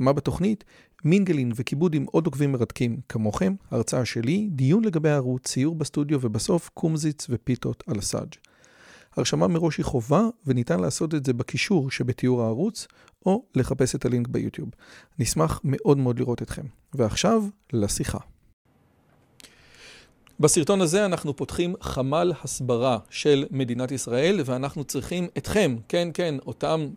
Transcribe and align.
מה 0.00 0.12
בתוכנית? 0.12 0.64
מינגלין 1.04 1.52
וכיבוד 1.54 1.94
עם 1.94 2.06
עוד 2.10 2.26
עוקבים 2.26 2.52
מרתקים 2.52 3.00
כמוכם, 3.08 3.54
הרצאה 3.70 4.04
שלי, 4.04 4.48
דיון 4.52 4.84
לגבי 4.84 5.10
הערוץ, 5.10 5.42
ציור 5.48 5.74
בסטודיו 5.74 6.18
ובסוף 6.22 6.70
קומזיץ 6.74 7.26
ופיתות 7.30 7.84
על 7.86 7.98
הסאג'. 7.98 8.34
הרשמה 9.16 9.48
מראש 9.48 9.78
היא 9.78 9.84
חובה 9.84 10.22
וניתן 10.46 10.80
לעשות 10.80 11.14
את 11.14 11.26
זה 11.26 11.32
בקישור 11.32 11.90
שבתיאור 11.90 12.42
הערוץ 12.42 12.86
או 13.26 13.44
לחפש 13.54 13.94
את 13.94 14.04
הלינק 14.04 14.28
ביוטיוב. 14.28 14.68
נשמח 15.18 15.60
מאוד 15.64 15.98
מאוד 15.98 16.18
לראות 16.18 16.42
אתכם. 16.42 16.64
ועכשיו 16.94 17.44
לשיחה. 17.72 18.18
בסרטון 20.40 20.80
הזה 20.80 21.04
אנחנו 21.04 21.36
פותחים 21.36 21.74
חמ"ל 21.80 22.32
הסברה 22.44 22.98
של 23.10 23.46
מדינת 23.50 23.92
ישראל 23.92 24.40
ואנחנו 24.44 24.84
צריכים 24.84 25.28
אתכם, 25.38 25.76
כן 25.88 26.08
כן, 26.14 26.34
אותם 26.46 26.88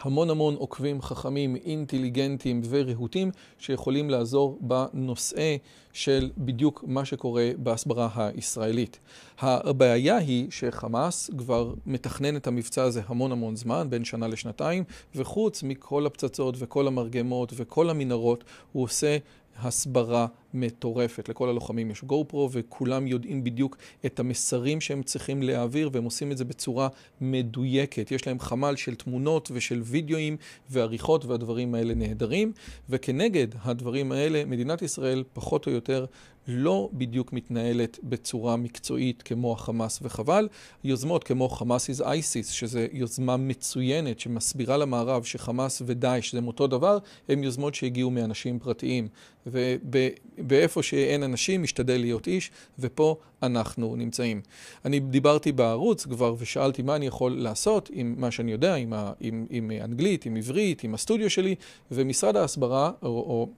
המון 0.00 0.30
המון 0.30 0.54
עוקבים 0.54 1.02
חכמים, 1.02 1.56
אינטליגנטים 1.56 2.62
ורהוטים 2.68 3.30
שיכולים 3.58 4.10
לעזור 4.10 4.58
בנושא 4.60 5.56
של 5.92 6.30
בדיוק 6.38 6.84
מה 6.86 7.04
שקורה 7.04 7.50
בהסברה 7.56 8.08
הישראלית. 8.16 8.98
הבעיה 9.38 10.16
היא 10.16 10.46
שחמאס 10.50 11.30
כבר 11.38 11.74
מתכנן 11.86 12.36
את 12.36 12.46
המבצע 12.46 12.82
הזה 12.82 13.02
המון 13.06 13.32
המון 13.32 13.56
זמן, 13.56 13.86
בין 13.90 14.04
שנה 14.04 14.28
לשנתיים, 14.28 14.84
וחוץ 15.14 15.62
מכל 15.62 16.06
הפצצות 16.06 16.54
וכל 16.58 16.86
המרגמות 16.86 17.52
וכל 17.56 17.90
המנהרות, 17.90 18.44
הוא 18.72 18.82
עושה 18.84 19.16
הסברה 19.58 20.26
מטורפת. 20.56 21.28
לכל 21.28 21.48
הלוחמים 21.48 21.90
יש 21.90 22.04
גו 22.04 22.24
פרו 22.28 22.48
וכולם 22.52 23.06
יודעים 23.06 23.44
בדיוק 23.44 23.76
את 24.06 24.20
המסרים 24.20 24.80
שהם 24.80 25.02
צריכים 25.02 25.42
להעביר 25.42 25.90
והם 25.92 26.04
עושים 26.04 26.32
את 26.32 26.38
זה 26.38 26.44
בצורה 26.44 26.88
מדויקת. 27.20 28.10
יש 28.10 28.26
להם 28.26 28.40
חמ"ל 28.40 28.76
של 28.76 28.94
תמונות 28.94 29.50
ושל 29.54 29.80
וידאוים 29.84 30.36
ועריכות 30.70 31.24
והדברים 31.24 31.74
האלה 31.74 31.94
נהדרים 31.94 32.52
וכנגד 32.90 33.46
הדברים 33.62 34.12
האלה 34.12 34.44
מדינת 34.44 34.82
ישראל 34.82 35.24
פחות 35.32 35.66
או 35.66 35.72
יותר 35.72 36.06
לא 36.48 36.88
בדיוק 36.92 37.32
מתנהלת 37.32 37.98
בצורה 38.02 38.56
מקצועית 38.56 39.22
כמו 39.22 39.52
החמאס 39.52 39.98
וחבל. 40.02 40.48
יוזמות 40.84 41.24
כמו 41.24 41.48
חמאס 41.48 41.90
is 41.90 42.02
ISIS, 42.02 42.52
שזו 42.52 42.80
יוזמה 42.92 43.36
מצוינת 43.36 44.20
שמסבירה 44.20 44.76
למערב 44.76 45.24
שחמאס 45.24 45.82
ודאעש 45.86 46.34
זה 46.34 46.40
אותו 46.46 46.66
דבר, 46.66 46.98
הן 47.28 47.44
יוזמות 47.44 47.74
שהגיעו 47.74 48.10
מאנשים 48.10 48.58
פרטיים. 48.58 49.08
ובאיפה 50.46 50.82
שאין 50.82 51.22
אנשים 51.22 51.62
משתדל 51.62 52.00
להיות 52.00 52.26
איש, 52.26 52.50
ופה 52.78 53.16
אנחנו 53.42 53.96
נמצאים. 53.96 54.40
אני 54.84 55.00
דיברתי 55.00 55.52
בערוץ 55.52 56.06
כבר 56.06 56.34
ושאלתי 56.38 56.82
מה 56.82 56.96
אני 56.96 57.06
יכול 57.06 57.32
לעשות 57.32 57.90
עם 57.92 58.14
מה 58.18 58.30
שאני 58.30 58.52
יודע, 58.52 58.74
עם, 58.74 58.92
ה, 58.92 59.12
עם, 59.20 59.46
עם 59.50 59.70
אנגלית, 59.84 60.26
עם 60.26 60.36
עברית, 60.36 60.84
עם 60.84 60.94
הסטודיו 60.94 61.30
שלי, 61.30 61.54
ומשרד 61.90 62.36
ההסברה, 62.36 62.90
או, 63.02 63.08
או 63.08 63.48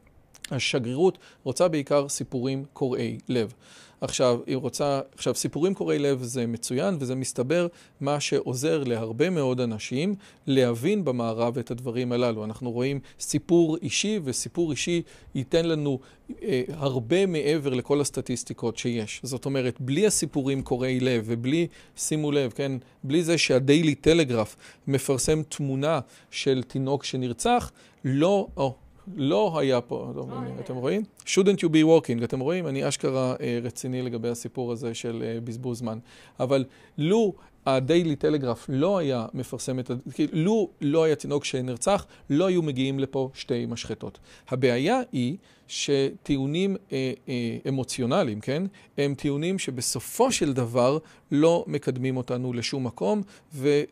השגרירות 0.51 1.19
רוצה 1.45 1.69
בעיקר 1.69 2.09
סיפורים 2.09 2.65
קורעי 2.73 3.19
לב. 3.29 3.53
עכשיו, 4.01 4.39
היא 4.47 4.57
רוצה, 4.57 5.01
עכשיו, 5.15 5.35
סיפורים 5.35 5.75
קורעי 5.75 5.99
לב 5.99 6.23
זה 6.23 6.47
מצוין, 6.47 6.97
וזה 7.01 7.15
מסתבר 7.15 7.67
מה 8.01 8.21
שעוזר 8.21 8.85
להרבה 8.85 9.31
מאוד 9.31 9.61
אנשים 9.61 10.15
להבין 10.47 11.05
במערב 11.05 11.59
את 11.59 11.71
הדברים 11.71 12.13
הללו. 12.13 12.45
אנחנו 12.45 12.71
רואים 12.71 13.01
סיפור 13.21 13.77
אישי, 13.83 14.21
וסיפור 14.25 14.71
אישי 14.71 15.03
ייתן 15.35 15.65
לנו 15.65 15.99
אה, 16.43 16.63
הרבה 16.69 17.27
מעבר 17.27 17.75
לכל 17.75 18.01
הסטטיסטיקות 18.01 18.79
שיש. 18.79 19.21
זאת 19.23 19.45
אומרת, 19.45 19.81
בלי 19.81 20.07
הסיפורים 20.07 20.63
קורעי 20.63 21.01
לב, 21.01 21.25
ובלי, 21.27 21.67
שימו 21.97 22.33
לב, 22.33 22.51
כן, 22.51 22.73
בלי 23.05 23.23
זה 23.23 23.39
שהדיילי 23.39 23.95
טלגרף 23.95 24.57
מפרסם 24.87 25.43
תמונה 25.43 26.01
של 26.31 26.63
תינוק 26.63 27.05
שנרצח, 27.05 27.71
לא, 28.05 28.47
או, 28.57 28.75
לא 29.17 29.59
היה 29.59 29.81
פה, 29.81 30.13
אתם 30.61 30.77
רואים? 30.77 31.03
shouldn't 31.25 31.59
you 31.59 31.69
be 31.69 31.85
walking, 31.85 32.25
אתם 32.25 32.41
רואים? 32.41 32.67
אני 32.67 32.89
אשכרה 32.89 33.35
רציני 33.63 34.03
לגבי 34.03 34.29
הסיפור 34.29 34.73
הזה 34.73 34.95
של 34.95 35.39
בזבוז 35.45 35.79
זמן. 35.79 35.99
אבל 36.41 36.65
לו 36.99 37.35
הדיילי 37.67 38.17
טלגרף 38.17 38.67
לא 38.69 38.99
היה 38.99 39.27
מפרסם 39.35 39.79
את 39.79 39.91
ה... 39.91 39.95
לו 40.33 40.71
לא 40.81 41.05
היה 41.05 41.17
תינוק 41.17 41.45
שנרצח, 41.45 42.07
לא 42.31 42.47
היו 42.47 42.63
מגיעים 42.63 42.99
לפה 42.99 43.31
שתי 43.35 43.67
משחטות. 43.67 44.19
הבעיה 44.49 45.01
היא 45.13 45.37
שטיעונים 45.67 46.77
אה, 46.93 47.13
אה, 47.29 47.59
אמוציונליים, 47.69 48.41
כן? 48.41 48.63
הם 48.99 49.15
טיעונים 49.15 49.59
שבסופו 49.59 50.33
של 50.33 50.53
דבר 50.53 50.99
לא 51.31 51.65
מקדמים 51.67 52.17
אותנו 52.17 52.53
לשום 52.53 52.87
מקום, 52.87 53.23
ו... 53.55 53.83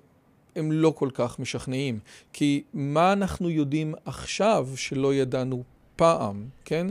הם 0.56 0.72
לא 0.72 0.92
כל 0.96 1.08
כך 1.14 1.38
משכנעים. 1.38 1.98
כי 2.32 2.62
מה 2.74 3.12
אנחנו 3.12 3.50
יודעים 3.50 3.94
עכשיו 4.04 4.68
שלא 4.76 5.14
ידענו 5.14 5.62
פעם, 5.96 6.48
כן? 6.64 6.86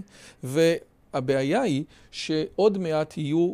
והבעיה 1.16 1.62
היא 1.62 1.84
שעוד 2.12 2.78
מעט 2.78 3.18
יהיו 3.18 3.54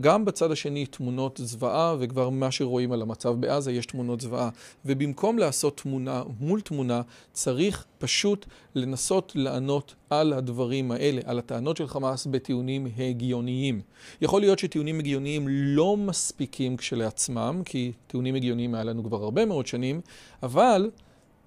גם 0.00 0.24
בצד 0.24 0.50
השני 0.50 0.86
תמונות 0.86 1.40
זוועה, 1.42 1.96
וכבר 1.98 2.30
מה 2.30 2.50
שרואים 2.50 2.92
על 2.92 3.02
המצב 3.02 3.40
בעזה 3.40 3.72
יש 3.72 3.86
תמונות 3.86 4.20
זוועה. 4.20 4.48
ובמקום 4.84 5.38
לעשות 5.38 5.76
תמונה 5.76 6.22
מול 6.40 6.60
תמונה, 6.60 7.02
צריך 7.32 7.84
פשוט 7.98 8.46
לנסות 8.74 9.32
לענות 9.34 9.94
על 10.10 10.32
הדברים 10.32 10.90
האלה, 10.90 11.20
על 11.24 11.38
הטענות 11.38 11.76
של 11.76 11.86
חמאס 11.86 12.26
בטיעונים 12.26 12.86
הגיוניים. 12.98 13.80
יכול 14.20 14.40
להיות 14.40 14.58
שטיעונים 14.58 14.98
הגיוניים 14.98 15.48
לא 15.48 15.96
מספיקים 15.96 16.76
כשלעצמם, 16.76 17.62
כי 17.64 17.92
טיעונים 18.06 18.34
הגיוניים 18.34 18.74
היה 18.74 18.84
לנו 18.84 19.04
כבר 19.04 19.22
הרבה 19.22 19.44
מאוד 19.44 19.66
שנים, 19.66 20.00
אבל... 20.42 20.90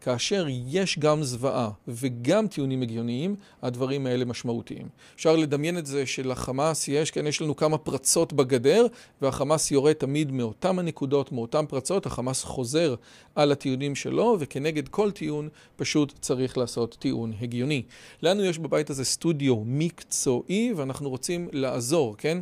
כאשר 0.05 0.45
יש 0.67 0.99
גם 0.99 1.23
זוועה 1.23 1.69
וגם 1.87 2.47
טיעונים 2.47 2.81
הגיוניים, 2.81 3.35
הדברים 3.61 4.05
האלה 4.05 4.25
משמעותיים. 4.25 4.87
אפשר 5.15 5.35
לדמיין 5.35 5.77
את 5.77 5.85
זה 5.85 6.05
שלחמאס 6.05 6.87
יש, 6.87 7.11
כן, 7.11 7.27
יש 7.27 7.41
לנו 7.41 7.55
כמה 7.55 7.77
פרצות 7.77 8.33
בגדר, 8.33 8.85
והחמאס 9.21 9.71
יורה 9.71 9.93
תמיד 9.93 10.31
מאותם 10.31 10.79
הנקודות, 10.79 11.31
מאותם 11.31 11.65
פרצות, 11.69 12.05
החמאס 12.05 12.43
חוזר 12.43 12.95
על 13.35 13.51
הטיעונים 13.51 13.95
שלו, 13.95 14.37
וכנגד 14.39 14.87
כל 14.87 15.11
טיעון 15.11 15.49
פשוט 15.75 16.13
צריך 16.19 16.57
לעשות 16.57 16.95
טיעון 16.99 17.33
הגיוני. 17.41 17.83
לנו 18.21 18.43
יש 18.43 18.59
בבית 18.59 18.89
הזה 18.89 19.05
סטודיו 19.05 19.63
מקצועי, 19.65 20.73
ואנחנו 20.75 21.09
רוצים 21.09 21.49
לעזור, 21.51 22.15
כן? 22.17 22.37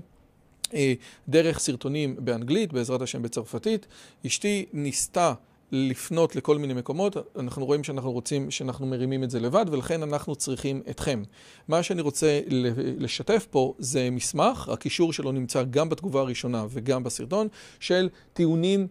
דרך 1.29 1.59
סרטונים 1.59 2.15
באנגלית, 2.19 2.73
בעזרת 2.73 3.01
השם 3.01 3.21
בצרפתית. 3.21 3.87
אשתי 4.25 4.65
ניסתה 4.73 5.33
לפנות 5.75 6.35
לכל 6.35 6.57
מיני 6.57 6.73
מקומות, 6.73 7.17
אנחנו 7.39 7.65
רואים 7.65 7.83
שאנחנו 7.83 8.11
רוצים, 8.11 8.51
שאנחנו 8.51 8.85
מרימים 8.85 9.23
את 9.23 9.29
זה 9.29 9.39
לבד, 9.39 9.65
ולכן 9.71 10.03
אנחנו 10.03 10.35
צריכים 10.35 10.81
אתכם. 10.89 11.23
מה 11.67 11.83
שאני 11.83 12.01
רוצה 12.01 12.39
לשתף 12.97 13.47
פה 13.51 13.73
זה 13.79 14.09
מסמך, 14.11 14.69
הקישור 14.69 15.13
שלו 15.13 15.31
נמצא 15.31 15.63
גם 15.63 15.89
בתגובה 15.89 16.19
הראשונה 16.21 16.65
וגם 16.69 17.03
בסרטון, 17.03 17.47
של 17.79 18.09
טיעונים 18.33 18.87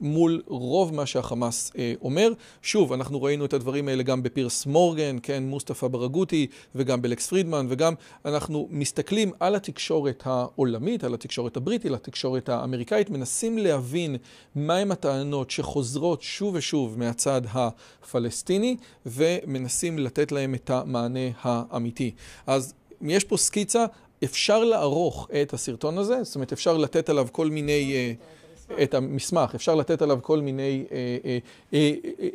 מול 0.00 0.42
רוב 0.46 0.94
מה 0.94 1.06
שהחמאס 1.06 1.72
אומר. 2.02 2.32
שוב, 2.62 2.92
אנחנו 2.92 3.22
ראינו 3.22 3.44
את 3.44 3.52
הדברים 3.52 3.88
האלה 3.88 4.02
גם 4.02 4.22
בפירס 4.22 4.66
מורגן, 4.66 5.16
כן, 5.22 5.42
מוסטפא 5.42 5.88
ברגותי, 5.88 6.46
וגם 6.74 7.02
בלקס 7.02 7.26
פרידמן, 7.26 7.66
וגם 7.68 7.94
אנחנו 8.24 8.68
מסתכלים 8.70 9.32
על 9.40 9.54
התקשורת 9.54 10.22
העולמית, 10.26 11.04
על 11.04 11.14
התקשורת 11.14 11.56
הבריטית, 11.56 11.86
על 11.86 11.94
התקשורת 11.94 12.48
האמריקאית, 12.48 13.10
מנסים 13.10 13.58
להבין 13.58 14.16
מהם 14.54 14.92
הטענות 14.92 15.50
שחוזרות 15.50 16.22
שוב 16.22 16.54
ושוב 16.54 16.98
מהצד 16.98 17.42
הפלסטיני, 17.52 18.76
ומנסים 19.06 19.98
לתת 19.98 20.32
להם 20.32 20.54
את 20.54 20.70
המענה 20.70 21.28
האמיתי. 21.42 22.10
אז 22.46 22.74
יש 23.02 23.24
פה 23.24 23.36
סקיצה, 23.36 23.84
אפשר 24.24 24.64
לערוך 24.64 25.28
את 25.42 25.54
הסרטון 25.54 25.98
הזה, 25.98 26.22
זאת 26.22 26.34
אומרת 26.34 26.52
אפשר 26.52 26.76
לתת 26.76 27.08
עליו 27.08 27.26
כל 27.32 27.50
מיני... 27.50 28.14
את 28.82 28.94
המסמך, 28.94 29.54
אפשר 29.54 29.74
לתת 29.74 30.02
עליו 30.02 30.18
כל 30.22 30.40
מיני 30.40 30.84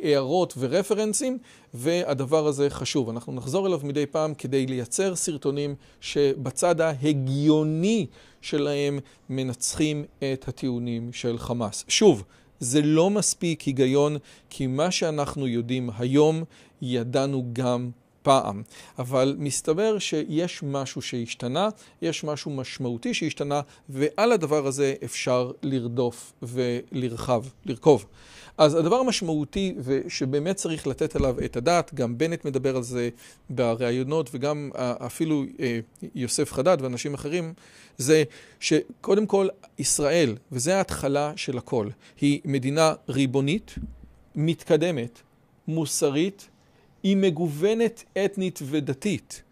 הערות 0.02 0.54
ורפרנסים, 0.58 1.38
והדבר 1.74 2.46
הזה 2.46 2.70
חשוב. 2.70 3.08
אנחנו 3.08 3.32
נחזור 3.32 3.66
אליו 3.66 3.80
מדי 3.82 4.06
פעם 4.06 4.34
כדי 4.34 4.66
לייצר 4.66 5.16
סרטונים 5.16 5.74
שבצד 6.00 6.80
ההגיוני 6.80 8.06
שלהם 8.40 8.98
מנצחים 9.30 10.04
את 10.32 10.48
הטיעונים 10.48 11.12
של 11.12 11.38
חמאס. 11.38 11.84
שוב, 11.88 12.24
זה 12.60 12.82
לא 12.82 13.10
מספיק 13.10 13.62
היגיון, 13.62 14.16
כי 14.50 14.66
מה 14.66 14.90
שאנחנו 14.90 15.46
יודעים 15.46 15.90
היום, 15.98 16.44
ידענו 16.82 17.44
גם 17.52 17.90
פעם. 18.22 18.62
אבל 18.98 19.36
מסתבר 19.38 19.98
שיש 19.98 20.62
משהו 20.62 21.02
שהשתנה, 21.02 21.68
יש 22.02 22.24
משהו 22.24 22.50
משמעותי 22.50 23.14
שהשתנה, 23.14 23.60
ועל 23.88 24.32
הדבר 24.32 24.66
הזה 24.66 24.94
אפשר 25.04 25.50
לרדוף 25.62 26.32
ולרחב, 26.42 27.44
לרכוב. 27.66 28.06
אז 28.58 28.74
הדבר 28.74 28.96
המשמעותי 28.96 29.74
ושבאמת 29.84 30.56
צריך 30.56 30.86
לתת 30.86 31.16
עליו 31.16 31.36
את 31.44 31.56
הדעת, 31.56 31.94
גם 31.94 32.18
בנט 32.18 32.44
מדבר 32.44 32.76
על 32.76 32.82
זה 32.82 33.08
בראיונות 33.50 34.30
וגם 34.32 34.70
אפילו 34.76 35.44
יוסף 36.14 36.52
חדד 36.52 36.78
ואנשים 36.80 37.14
אחרים, 37.14 37.54
זה 37.98 38.22
שקודם 38.60 39.26
כל 39.26 39.48
ישראל, 39.78 40.36
וזו 40.52 40.70
ההתחלה 40.70 41.32
של 41.36 41.58
הכל, 41.58 41.88
היא 42.20 42.40
מדינה 42.44 42.94
ריבונית, 43.08 43.74
מתקדמת, 44.34 45.20
מוסרית, 45.68 46.48
היא 47.02 47.16
מגוונת 47.16 48.04
אתנית 48.24 48.58
ודתית. 48.62 49.42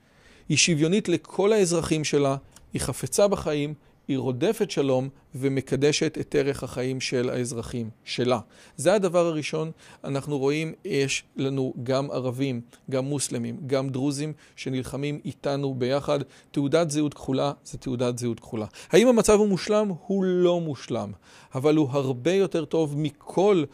היא 0.48 0.56
שוויונית 0.56 1.08
לכל 1.08 1.52
האזרחים 1.52 2.04
שלה, 2.04 2.36
היא 2.72 2.80
חפצה 2.80 3.28
בחיים, 3.28 3.74
היא 4.08 4.18
רודפת 4.18 4.70
שלום 4.70 5.08
ומקדשת 5.34 6.18
את 6.20 6.34
ערך 6.38 6.62
החיים 6.62 7.00
של 7.00 7.30
האזרחים 7.30 7.90
שלה. 8.04 8.38
זה 8.76 8.94
הדבר 8.94 9.26
הראשון. 9.26 9.70
אנחנו 10.04 10.38
רואים, 10.38 10.72
יש 10.84 11.24
לנו 11.36 11.74
גם 11.82 12.10
ערבים, 12.10 12.60
גם 12.90 13.04
מוסלמים, 13.04 13.60
גם 13.66 13.88
דרוזים 13.88 14.32
שנלחמים 14.56 15.20
איתנו 15.24 15.74
ביחד. 15.74 16.18
תעודת 16.50 16.90
זהות 16.90 17.14
כחולה 17.14 17.52
זה 17.64 17.78
תעודת 17.78 18.18
זהות 18.18 18.40
כחולה. 18.40 18.66
האם 18.90 19.08
המצב 19.08 19.32
הוא 19.38 19.48
מושלם? 19.48 19.92
הוא 20.06 20.24
לא 20.24 20.60
מושלם, 20.60 21.12
אבל 21.54 21.76
הוא 21.76 21.88
הרבה 21.90 22.32
יותר 22.32 22.64
טוב 22.64 22.94
מכל 22.98 23.64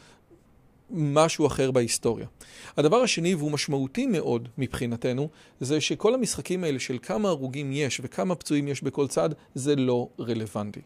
משהו 0.90 1.46
אחר 1.46 1.70
בהיסטוריה. 1.70 2.26
הדבר 2.76 2.96
השני, 2.96 3.34
והוא 3.34 3.50
משמעותי 3.50 4.06
מאוד 4.06 4.48
מבחינתנו, 4.58 5.28
זה 5.60 5.80
שכל 5.80 6.14
המשחקים 6.14 6.64
האלה 6.64 6.78
של 6.78 6.98
כמה 7.02 7.28
הרוגים 7.28 7.72
יש 7.72 8.00
וכמה 8.04 8.34
פצועים 8.34 8.68
יש 8.68 8.82
בכל 8.82 9.06
צד, 9.06 9.30
זה 9.54 9.76
לא 9.76 10.08
רלוונטי. 10.20 10.80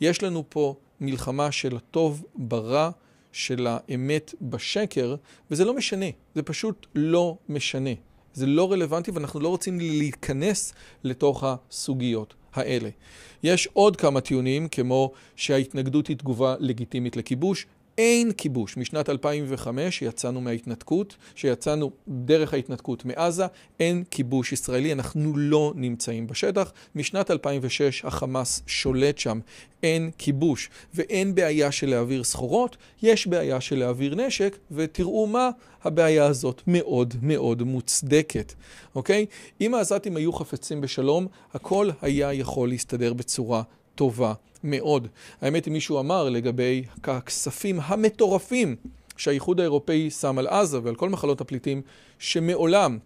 יש 0.00 0.22
לנו 0.22 0.44
פה 0.48 0.74
מלחמה 1.00 1.52
של 1.52 1.76
הטוב 1.76 2.24
ברע, 2.34 2.90
של 3.32 3.66
האמת 3.70 4.34
בשקר, 4.42 5.16
וזה 5.50 5.64
לא 5.64 5.74
משנה, 5.74 6.06
זה 6.34 6.42
פשוט 6.42 6.86
לא 6.94 7.36
משנה. 7.48 7.90
זה 8.34 8.46
לא 8.46 8.72
רלוונטי 8.72 9.10
ואנחנו 9.10 9.40
לא 9.40 9.48
רוצים 9.48 9.80
להיכנס 9.80 10.72
לתוך 11.04 11.44
הסוגיות 11.46 12.34
האלה. 12.52 12.88
יש 13.42 13.68
עוד 13.72 13.96
כמה 13.96 14.20
טיעונים, 14.20 14.68
כמו 14.68 15.12
שההתנגדות 15.36 16.06
היא 16.06 16.16
תגובה 16.16 16.54
לגיטימית 16.58 17.16
לכיבוש, 17.16 17.66
אין 17.98 18.32
כיבוש. 18.32 18.76
משנת 18.76 19.08
2005 19.08 20.02
יצאנו 20.02 20.40
מההתנתקות, 20.40 21.16
שיצאנו 21.34 21.90
דרך 22.08 22.54
ההתנתקות 22.54 23.04
מעזה, 23.04 23.46
אין 23.80 24.04
כיבוש 24.10 24.52
ישראלי, 24.52 24.92
אנחנו 24.92 25.36
לא 25.36 25.72
נמצאים 25.76 26.26
בשטח. 26.26 26.72
משנת 26.94 27.30
2006 27.30 28.04
החמאס 28.04 28.62
שולט 28.66 29.18
שם, 29.18 29.40
אין 29.82 30.10
כיבוש 30.18 30.70
ואין 30.94 31.34
בעיה 31.34 31.72
של 31.72 31.90
להעביר 31.90 32.24
סחורות, 32.24 32.76
יש 33.02 33.26
בעיה 33.26 33.60
של 33.60 33.78
להעביר 33.78 34.14
נשק, 34.14 34.56
ותראו 34.70 35.26
מה, 35.26 35.50
הבעיה 35.84 36.26
הזאת 36.26 36.62
מאוד 36.66 37.14
מאוד 37.22 37.62
מוצדקת, 37.62 38.52
אוקיי? 38.94 39.26
אם 39.60 39.74
העזתים 39.74 40.16
היו 40.16 40.32
חפצים 40.32 40.80
בשלום, 40.80 41.26
הכל 41.54 41.90
היה 42.02 42.32
יכול 42.32 42.68
להסתדר 42.68 43.12
בצורה 43.12 43.62
טובה 43.94 44.32
מאוד. 44.64 45.08
האמת 45.40 45.64
היא 45.64 45.72
מישהו 45.72 46.00
אמר 46.00 46.28
לגבי 46.28 46.84
הכספים 47.04 47.80
המטורפים 47.82 48.76
שהאיחוד 49.16 49.60
האירופאי 49.60 50.10
שם 50.10 50.38
על 50.38 50.46
עזה 50.46 50.78
ועל 50.82 50.94
כל 50.94 51.08
מחלות 51.08 51.40
הפליטים, 51.40 51.82
שמעולם, 52.18 52.98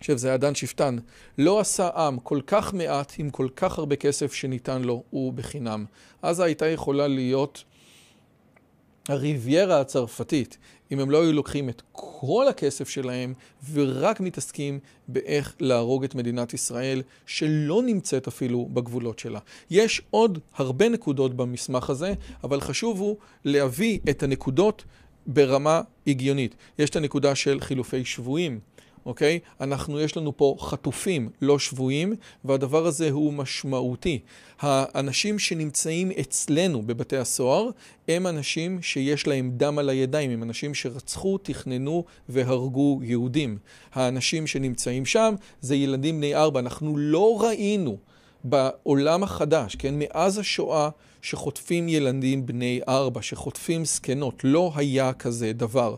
עכשיו 0.00 0.18
זה 0.18 0.28
היה 0.28 0.36
דן 0.36 0.54
שפטן, 0.54 0.96
לא 1.38 1.60
עשה 1.60 1.88
עם 1.94 2.18
כל 2.18 2.40
כך 2.46 2.74
מעט 2.74 3.12
עם 3.18 3.30
כל 3.30 3.48
כך 3.56 3.78
הרבה 3.78 3.96
כסף 3.96 4.32
שניתן 4.32 4.82
לו 4.82 5.02
ובחינם. 5.12 5.84
עזה 6.22 6.44
הייתה 6.44 6.66
יכולה 6.66 7.08
להיות 7.08 7.64
הריביירה 9.08 9.80
הצרפתית, 9.80 10.58
אם 10.92 11.00
הם 11.00 11.10
לא 11.10 11.22
היו 11.22 11.32
לוקחים 11.32 11.68
את 11.68 11.82
כל 11.92 12.48
הכסף 12.48 12.88
שלהם 12.88 13.34
ורק 13.72 14.20
מתעסקים 14.20 14.78
באיך 15.08 15.54
להרוג 15.60 16.04
את 16.04 16.14
מדינת 16.14 16.54
ישראל, 16.54 17.02
שלא 17.26 17.82
נמצאת 17.82 18.28
אפילו 18.28 18.68
בגבולות 18.72 19.18
שלה. 19.18 19.38
יש 19.70 20.02
עוד 20.10 20.38
הרבה 20.54 20.88
נקודות 20.88 21.34
במסמך 21.34 21.90
הזה, 21.90 22.14
אבל 22.44 22.60
חשוב 22.60 23.00
הוא 23.00 23.16
להביא 23.44 23.98
את 24.10 24.22
הנקודות 24.22 24.84
ברמה 25.26 25.80
הגיונית. 26.06 26.54
יש 26.78 26.90
את 26.90 26.96
הנקודה 26.96 27.34
של 27.34 27.60
חילופי 27.60 28.04
שבויים. 28.04 28.60
אוקיי? 29.06 29.38
אנחנו, 29.60 30.00
יש 30.00 30.16
לנו 30.16 30.36
פה 30.36 30.56
חטופים, 30.60 31.28
לא 31.42 31.58
שבויים, 31.58 32.14
והדבר 32.44 32.86
הזה 32.86 33.10
הוא 33.10 33.32
משמעותי. 33.32 34.18
האנשים 34.60 35.38
שנמצאים 35.38 36.10
אצלנו 36.20 36.82
בבתי 36.82 37.16
הסוהר, 37.16 37.70
הם 38.08 38.26
אנשים 38.26 38.82
שיש 38.82 39.26
להם 39.26 39.50
דם 39.56 39.78
על 39.78 39.88
הידיים, 39.88 40.30
הם 40.30 40.42
אנשים 40.42 40.74
שרצחו, 40.74 41.38
תכננו 41.38 42.04
והרגו 42.28 43.00
יהודים. 43.02 43.58
האנשים 43.94 44.46
שנמצאים 44.46 45.06
שם 45.06 45.34
זה 45.60 45.76
ילדים 45.76 46.16
בני 46.16 46.34
ארבע. 46.34 46.60
אנחנו 46.60 46.96
לא 46.96 47.38
ראינו 47.40 47.96
בעולם 48.44 49.22
החדש, 49.22 49.76
כן, 49.76 49.94
מאז 49.98 50.38
השואה, 50.38 50.88
שחוטפים 51.22 51.88
ילדים 51.88 52.46
בני 52.46 52.80
ארבע, 52.88 53.22
שחוטפים 53.22 53.84
זקנות, 53.84 54.40
לא 54.44 54.72
היה 54.74 55.12
כזה 55.12 55.52
דבר. 55.52 55.94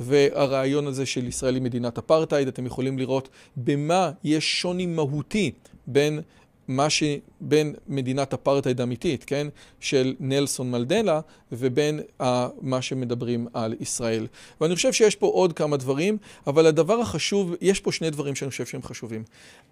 והרעיון 0.00 0.86
הזה 0.86 1.06
של 1.06 1.26
ישראל 1.26 1.54
היא 1.54 1.62
מדינת 1.62 1.98
אפרטהייד, 1.98 2.48
אתם 2.48 2.66
יכולים 2.66 2.98
לראות 2.98 3.28
במה 3.56 4.10
יש 4.24 4.60
שוני 4.60 4.86
מהותי 4.86 5.50
בין 5.86 6.20
מה 6.68 6.90
ש... 6.90 7.02
בין 7.40 7.74
מדינת 7.88 8.34
אפרטהייד 8.34 8.80
אמיתית, 8.80 9.24
כן, 9.24 9.46
של 9.80 10.14
נלסון 10.20 10.70
מלדלה, 10.70 11.20
ובין 11.52 12.00
uh, 12.00 12.24
מה 12.60 12.82
שמדברים 12.82 13.46
על 13.52 13.74
ישראל. 13.80 14.26
ואני 14.60 14.74
חושב 14.74 14.92
שיש 14.92 15.16
פה 15.16 15.26
עוד 15.26 15.52
כמה 15.52 15.76
דברים, 15.76 16.18
אבל 16.46 16.66
הדבר 16.66 17.00
החשוב, 17.00 17.54
יש 17.60 17.80
פה 17.80 17.92
שני 17.92 18.10
דברים 18.10 18.34
שאני 18.34 18.50
חושב 18.50 18.66
שהם 18.66 18.82
חשובים. 18.82 19.24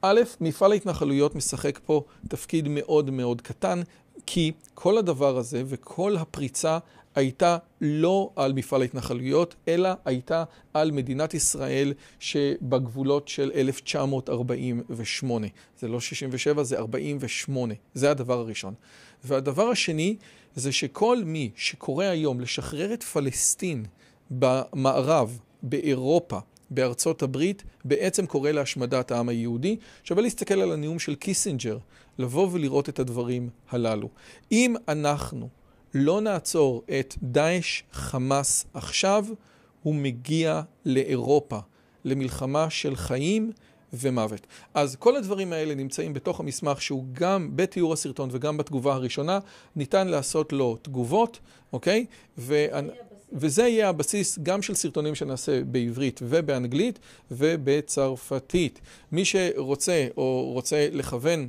א', 0.02 0.20
מפעל 0.40 0.72
ההתנחלויות 0.72 1.34
משחק 1.34 1.79
פה 1.87 2.02
תפקיד 2.29 2.69
מאוד 2.69 3.11
מאוד 3.11 3.40
קטן, 3.40 3.81
כי 4.26 4.52
כל 4.75 4.99
הדבר 4.99 5.37
הזה 5.37 5.62
וכל 5.67 6.17
הפריצה 6.17 6.79
הייתה 7.16 7.58
לא 7.80 8.30
על 8.36 8.52
מפעל 8.52 8.82
ההתנחלויות, 8.82 9.54
אלא 9.68 9.88
הייתה 10.04 10.44
על 10.74 10.90
מדינת 10.90 11.34
ישראל 11.34 11.92
שבגבולות 12.18 13.28
של 13.28 13.52
1948. 13.54 15.46
זה 15.78 15.88
לא 15.88 16.00
67, 16.00 16.62
זה 16.62 16.78
48. 16.78 17.74
זה 17.94 18.10
הדבר 18.10 18.38
הראשון. 18.38 18.74
והדבר 19.24 19.68
השני 19.68 20.16
זה 20.54 20.72
שכל 20.72 21.18
מי 21.24 21.50
שקורא 21.56 22.04
היום 22.04 22.40
לשחרר 22.40 22.94
את 22.94 23.02
פלסטין 23.02 23.84
במערב, 24.31 25.38
באירופה, 25.62 26.38
בארצות 26.70 27.22
הברית, 27.22 27.62
בעצם 27.84 28.26
קורא 28.26 28.50
להשמדת 28.50 29.10
העם 29.10 29.29
היהודי. 29.29 29.76
שווה 30.05 30.22
להסתכל 30.22 30.60
על 30.60 30.72
הנאום 30.72 30.98
של 30.98 31.14
קיסינג'ר, 31.14 31.79
לבוא 32.19 32.48
ולראות 32.52 32.88
את 32.88 32.98
הדברים 32.98 33.48
הללו. 33.70 34.08
אם 34.52 34.74
אנחנו 34.88 35.48
לא 35.94 36.20
נעצור 36.20 36.82
את 37.00 37.14
דאעש 37.22 37.82
חמאס 37.93 38.66
עכשיו, 38.74 39.26
הוא 39.82 39.94
מגיע 39.94 40.62
לאירופה, 40.84 41.58
למלחמה 42.05 42.70
של 42.70 42.96
חיים 42.96 43.52
ומוות. 43.93 44.46
אז 44.74 44.96
כל 44.96 45.16
הדברים 45.16 45.52
האלה 45.52 45.74
נמצאים 45.74 46.12
בתוך 46.12 46.40
המסמך 46.40 46.82
שהוא 46.82 47.05
גם 47.12 47.50
בתיאור 47.56 47.93
הסרטון 47.93 48.28
וגם 48.32 48.56
בתגובה 48.56 48.94
הראשונה, 48.94 49.38
ניתן 49.76 50.08
לעשות 50.08 50.52
לו 50.52 50.76
תגובות, 50.82 51.38
אוקיי? 51.72 52.06
ו... 52.38 52.66
וזה 53.32 53.62
יהיה 53.62 53.88
הבסיס 53.88 54.38
גם 54.43 54.62
של 54.62 54.74
סרטונים 54.74 55.14
שנעשה 55.14 55.64
בעברית 55.64 56.20
ובאנגלית 56.22 56.98
ובצרפתית. 57.31 58.81
מי 59.12 59.24
שרוצה 59.24 60.06
או 60.16 60.50
רוצה 60.52 60.88
לכוון 60.93 61.48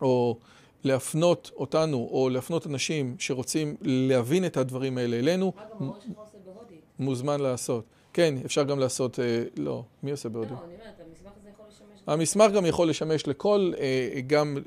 או 0.00 0.38
להפנות 0.84 1.50
אותנו 1.56 2.08
או 2.10 2.28
להפנות 2.28 2.66
אנשים 2.66 3.16
שרוצים 3.18 3.76
להבין 3.82 4.46
את 4.46 4.56
הדברים 4.56 4.98
האלה 4.98 5.18
אלינו, 5.18 5.52
מוזמן 6.98 7.40
לעשות. 7.40 7.84
כן, 8.12 8.34
אפשר 8.44 8.62
גם 8.62 8.78
לעשות, 8.78 9.20
אה, 9.20 9.42
לא, 9.56 9.84
מי 10.02 10.10
עושה 10.10 10.28
בהודית? 10.28 10.52
לא, 10.52 10.64
אני 10.64 10.74
אומרת, 10.74 10.94
המסמך 11.00 11.32
הזה 11.40 11.48
יכול 11.48 11.66
לשמש... 11.68 12.02
המסמך 12.06 12.52
גם 12.52 12.66
יכול 12.66 12.88
לשמש 12.88 13.26
לכל, 13.26 13.72
אה, 13.78 14.20
גם 14.26 14.58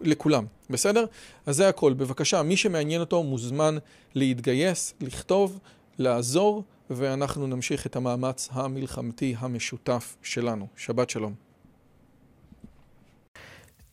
לכולם, 0.00 0.44
בסדר? 0.70 1.04
אז 1.46 1.56
זה 1.56 1.68
הכל. 1.68 1.92
בבקשה, 1.92 2.42
מי 2.42 2.56
שמעניין 2.56 3.00
אותו 3.00 3.22
מוזמן 3.22 3.76
להתגייס, 4.14 4.94
לכתוב, 5.00 5.58
לעזור, 5.98 6.62
ואנחנו 6.90 7.46
נמשיך 7.46 7.86
את 7.86 7.96
המאמץ 7.96 8.48
המלחמתי 8.52 9.34
המשותף 9.38 10.16
שלנו. 10.22 10.66
שבת 10.76 11.10
שלום. 11.10 11.51